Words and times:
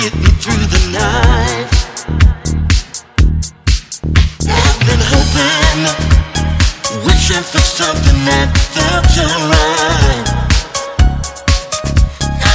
get 0.00 0.14
me 0.16 0.30
through 0.40 0.64
the 0.74 0.82
night. 0.96 1.68
I've 4.48 4.80
been 4.88 5.02
hoping, 5.12 5.80
wishing 7.04 7.44
for 7.44 7.60
something 7.60 8.24
that 8.24 8.48
felt 8.72 9.04
right. 9.52 10.26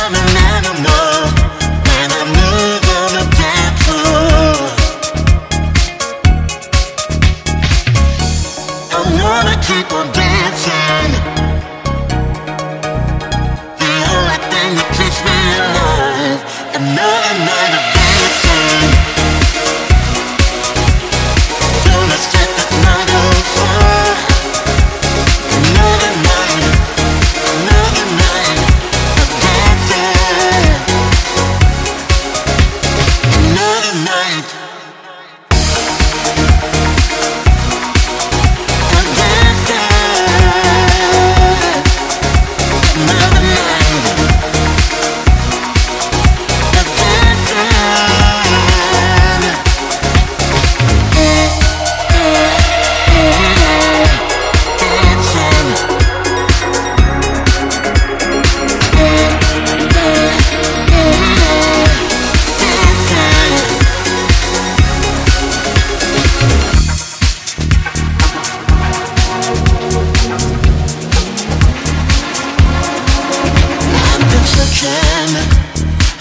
I'm 0.02 0.14
an 0.24 0.38
animal 0.58 1.06
I 2.18 3.30
on. 3.38 3.94
I 8.92 9.00
wanna 9.22 9.56
keep 9.62 9.94
on 9.94 10.12
dancing. 10.14 11.35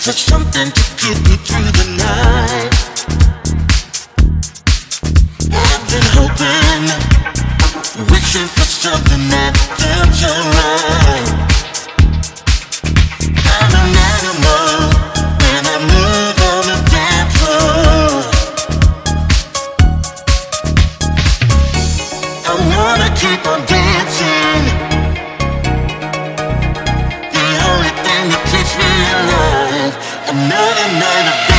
For 0.05 0.13
something 0.13 0.71
to 0.71 0.83
get 1.01 1.17
me 1.25 1.35
through 1.49 1.71
the 1.81 1.87
night. 1.97 2.73
I've 5.49 5.85
been 5.89 6.09
hoping, 6.13 6.85
wishing 8.13 8.49
for 8.53 8.69
something 8.69 9.29
that 9.33 9.57
felt 9.81 10.13
right. 10.61 11.29
I'm 13.49 13.73
an 13.81 13.97
animal 14.13 14.93
when 15.41 15.63
I 15.73 15.77
move 15.89 16.37
on 16.53 16.63
the 16.69 16.79
dance 16.93 17.33
floor. 17.41 18.29
I 22.45 22.53
wanna 22.77 23.09
keep 23.17 23.41
on 23.47 23.74
Thing 30.35 30.49
that 30.49 31.54